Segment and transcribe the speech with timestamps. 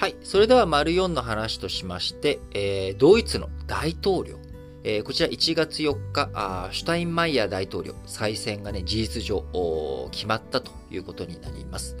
[0.00, 0.16] はい。
[0.22, 4.38] それでは、丸4の話としまして、えー、ドイツの大統領。
[4.82, 9.44] えー、こちら1月4日あ、シュタインマイヤー大統領、再選がね、事実上、
[10.10, 11.98] 決まったということになります。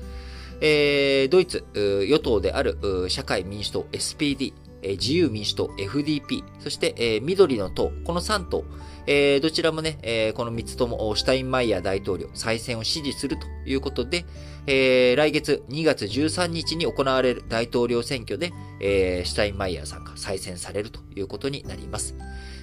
[0.62, 2.78] えー、ドイツ、与党である
[3.10, 8.64] 社会民主党 SPD、自由民主党 FDP、そして、えー、緑の党、この3党、
[9.06, 14.24] えー、どちらもね、えー、この3つともシュタインマイヤー大統領再選を支持するということで、
[14.66, 22.14] えー、来月2月13日に行われる大統領選挙で、えー、シュタインマイヤーさんが再選されるということになります。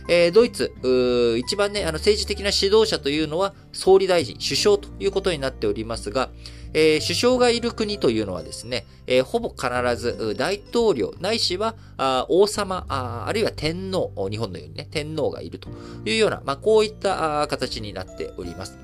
[0.09, 0.73] えー、ドイツ、
[1.37, 6.29] 一番ね、あの政治的な指導者というのは総理大臣、首相ということになっておりますが、
[6.73, 11.75] えー、首相がいる国というのはですね、えー、ほぼ必ず大統領ないしは
[12.29, 15.69] 王様あ、あるいは天皇、日本のようにね、天皇がいると
[16.05, 18.77] いうような、まあ、こういった形になっております。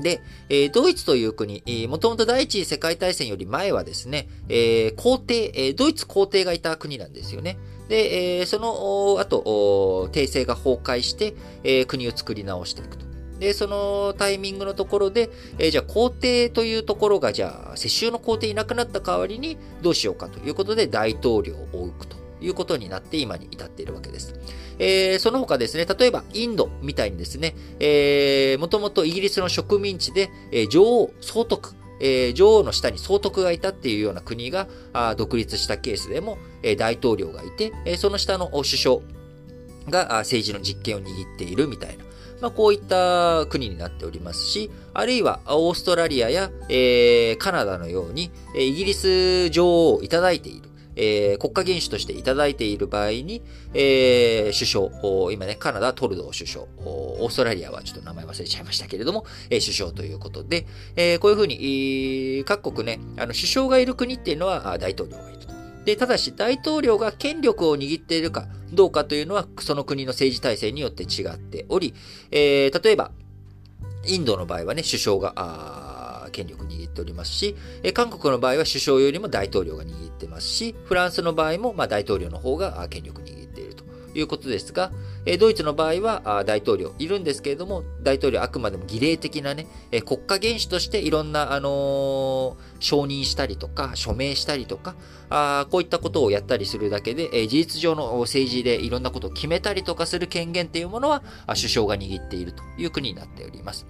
[0.00, 7.58] で、えー、ドイツという国、もともと第一次世界大戦より前はですね、えー、皇帝、えー、ドイツ皇帝がいた国なんですよね。
[7.88, 13.11] で、えー、その後、帝政が崩壊して、えー、国を作り直していくと。
[13.42, 24.36] で、そのタイミングのところで、えー、じゃあ皇帝というところが、じゃあ世襲の皇帝いなくなった代わりにどうしようかということで大統領を置くということになって今に至っているわけです。
[24.78, 38.98] えー、その他ですね、例えばインドみたいにですね、えー、もともとイギリスの植民地で、えー、女王総督、えー、女王の下に総督がいたっていうような国があ独立したケースでも、え、大統領がいて、え、その下の首相
[39.88, 42.04] が政治の実権を握っているみたいな、
[42.42, 50.72] まあ、こういった国になっておりますし、あるいはオーストラリアや、えー、カナダのように、イギリス女王をいただいている。
[50.94, 65.51] えー、国家元首としていただいている場合に、えー、首相、今ね、カナダトルドー首相、オーストラリアはちょっと名前忘れちゃいましたけれども、えー、首相ということで、え、こういうふうに、各国ね、あの、首相がいる国っていうのは大統領がいると。
[65.84, 71.94] で、ただし大統領が権力を握っているかどうかというのは、その国の政治体制によって違っており、
[72.30, 73.10] えー、例えば、
[74.06, 84.90] インドの場合はね、首相が、権力握っておりますし、え韓国の場合は首相よりも大統領が握ってますし、フランスの場合もまあ大統領の方が権力握ってているということですが、
[85.24, 94.94] えドイツの場合は大統領いるんですけれども、大統領はあくまでも儀礼的なね、え国家元首としていろんな、あの、承認したりとか、署名したりとか、
[95.30, 103.86] あこういったことをやったりするだけで、え事実上の政治でいろんなことを決めたりとかする権限っていうものは、首相が握っているという国になっております。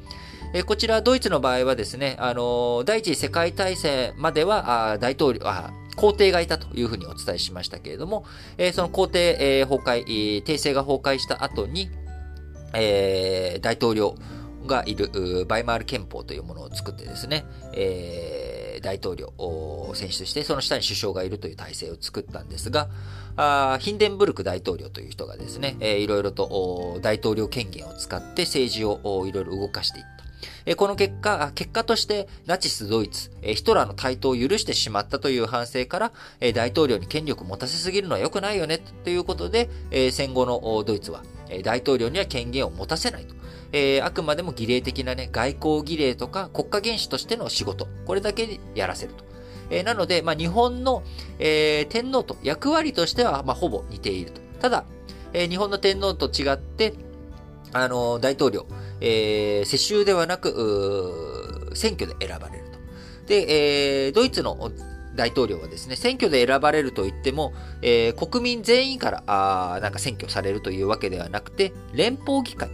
[0.55, 8.25] えこちら、ドイツの場合はですね、あの第一次世界大戦までは、あ大統領、あ皇帝がいたというふうにお伝えしましたけれども、
[8.59, 11.91] えー、その皇帝、えー、崩壊、帝政が崩壊した後に、
[12.75, 14.17] えー、大統領
[14.67, 17.45] がいるバイマール憲法というものを作ってですね、
[17.75, 22.89] えー、大統領を選出して、その下に首相がいるという体制を作ったんですが、
[23.37, 30.23] あヒンデンブルク大統領という人がですね、えー、いろいろと大統領権限を使って政治をいろいろ動かしていった。
[30.77, 36.13] この結果、結果としてナチスドイツ、ヒトラーの台頭を許してしまったという反省から、
[36.55, 39.69] 大統領に権力を持たせすぎるのは良くないよねということで、
[40.11, 41.23] 戦後のドイツは
[41.63, 43.35] 大統領には権限を持たせないと
[43.73, 44.01] え。
[44.03, 49.25] あくまでも儀礼的なね、外交儀礼とか国家元首としての仕事、これだけやらせると。
[49.71, 51.03] えなので、まあ、日本の、
[51.39, 54.41] えー、天皇と役割としては、まあ、ほぼ似ていると。
[54.61, 54.85] ただ、
[55.33, 56.93] え、日本の天皇と違って、
[57.73, 58.67] あの、大統領、
[59.05, 62.79] えー、世襲ではなく、選挙で選ばれると。
[63.27, 64.71] で、えー、ドイツの
[65.17, 67.53] 大統領はですね、選挙で選ばれると言っても、
[67.83, 72.71] えー、国民全員からあなんか選挙されるというわけではなくて、連邦議会、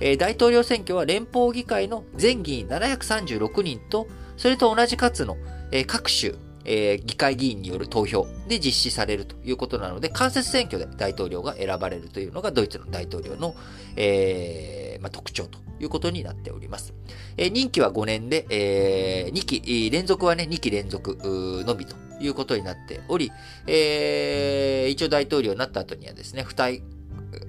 [0.00, 4.06] えー、大統領選挙は連邦議会の全議員736人と、
[4.36, 5.36] それと同じ数の、
[5.72, 13.54] えー、各州、えー、議会議員による投票で実施されるということなので、間接選挙で大統領が選ばれるというのがドイツの大統領の、
[13.96, 16.94] えーまあ、特徴ということになっております。
[17.36, 21.18] えー、任期は5年で、えー、2期、連続はね、2期連続
[21.66, 23.32] のみということになっており、
[23.66, 26.82] えー、一応大統領になった後にはですね、不退、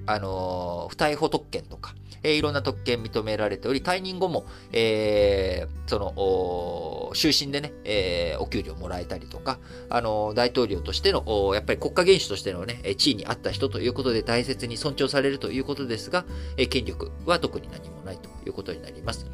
[0.06, 9.58] あの、不逮捕特権とか、えー、いろんな特権認められており、退任後も、えー、その、終身でね、えー、お給料もらえたりとか、
[9.90, 16.24] あの、大統領としての、やっぱり国家元首としてのね、地位にあった人ということで大切に尊重されるということですが、
[16.56, 19.26] え権力は特に何もないということになります。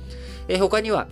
[0.48, 1.08] え他には、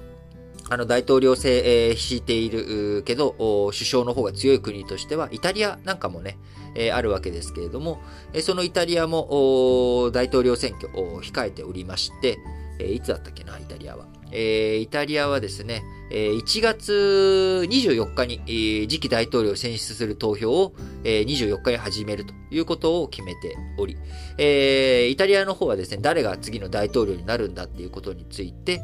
[0.71, 3.35] あの、大統領制、えー、敷いているけど、
[3.73, 6.39] 首相の方が強い国としては、イタリアなんかもね、
[6.75, 8.01] え、あるわけですけれども、
[8.35, 12.39] え、そのイタリアも大統領選挙を控えておりまして、
[12.79, 14.07] え、いつだったっけな、イタリアは。
[14.31, 20.75] え、イタリアはですね、え1月24日に、次期大統領を選出する投票を、
[21.05, 23.97] え24日に始めるということを決めており、
[24.39, 28.83] イタリアの方はですね、誰が次の大統領になるんだっていうことについて、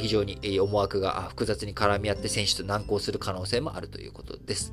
[0.00, 4.72] 非常に思惑が複雑に絡み合って選出難航する可能性もあるということです。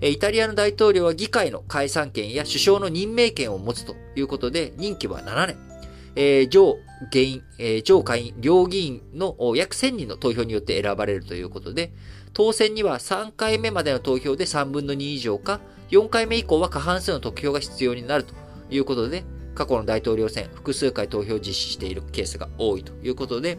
[0.00, 5.71] イタリアの大統領は議会の解散権や首相の任命権を持つということで、任期は7年。
[6.14, 6.78] えー、上
[7.10, 11.92] 下院、えー、上下院、両議員の約1000人の投票によって選ばれるということで、
[12.32, 15.60] 当選には3回目までの投票で3分の2以上か、
[15.90, 18.34] 4回目以降は過半数の得票が必要になると
[18.70, 19.24] いうことで、
[19.54, 23.58] 過去の大統領選、複数回投票を実施しているケースが多いということで、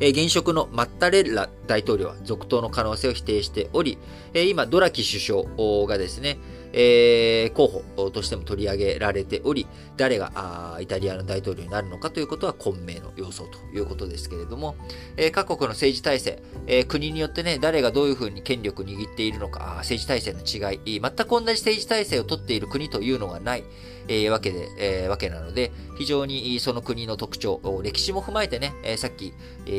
[0.00, 3.98] えー、現職のマッタレッラ大統領は続投の可能性を否定しており、
[4.34, 6.38] えー、今、ドラキ首相がですね、
[6.76, 9.66] えー、候補としても取り上げられており、
[9.96, 14.74] 誰があイタリアの大統領になるのかということは混迷の要素ということですけれども、
[15.16, 23.64] えー、各国の政治体制、えー、国によってね、誰がどういうふうに権力を握っているのか、政治体制の違い、全く同じ政治体制をとっている国というのがない、
[24.08, 24.68] え、わけで、
[25.04, 29.32] え、わけなので、非常にその国の特徴、歴史も踏まえてね、えー、さっき、
[29.66, 29.70] え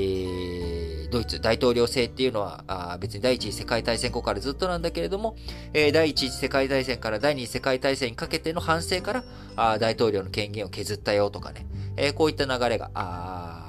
[1.09, 5.35] ドイツ大統領制っていうのはあ別に第一次世界大戦後からずっとなんだけれども、
[5.73, 9.23] え、第一次世界大戦から第二次世界大戦にかけての反省から
[9.55, 11.65] あ大統領の権限を削ったよとかね、
[11.97, 13.65] え、こういった流れが、あ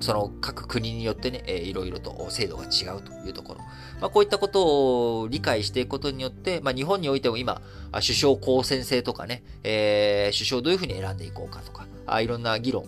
[0.00, 3.60] その各国によってね、えー、いろいろと制度が違うというところ。
[4.00, 12.84] まあ、こういったことを理解していくことによって、まあ、日本においても今、首相公選制とかね、え、首相どういうふうに選んでいこうかとか、あいろんな議論、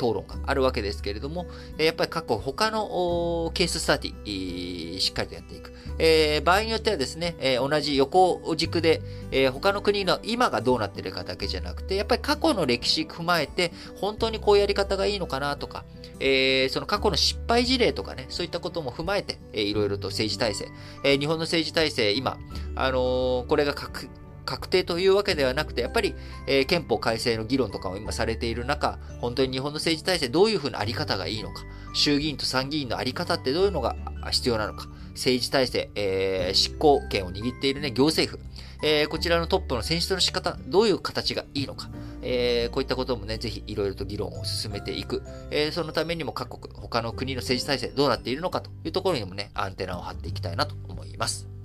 [0.00, 5.74] 討論があるわけですけれども、やっぱり過去他のケーススタディ、しっかりとやっていく。
[5.98, 15.84] えー、場合によってはですね、え、同じ横軸で、え、他の国の今がどうなってるかだけじゃなくて、やっぱり過去の歴史踏まえて、本当にこうやり方がいいのかなとか、
[16.18, 20.68] えー、その過去の失敗事例とかね、そういったことも踏まえて、えー、いろいろと政治体制、
[21.04, 22.38] え、日本の政治体制、今、
[22.74, 24.08] あのー、これが確
[24.50, 26.16] 確定というわけではなくて、やっぱり、
[26.48, 31.62] えー、憲法改正の議論とかも今されている中、本当に日本の政治体制どういうふうなあり方がいいのか、
[31.94, 33.94] 衆議院と参議院のあり方ってどういうのが
[34.32, 38.44] 必要なのか、政治体制、えー、執行権を握っているね、行政府、
[38.82, 41.88] えー、こちらのトップの選出の仕方、どういう形がいいのか、
[42.22, 45.22] えー、こういったこともね、ぜひいろいろと議論を進めていく。
[45.52, 51.59] えー、そのためにも各国、他の国の政治体制どうなっているのかというところにもね、アンテナを張っていきたいなと思います。